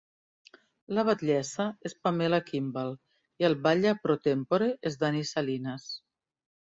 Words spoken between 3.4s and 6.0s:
i el batlle pro tempore és Danny Salinas.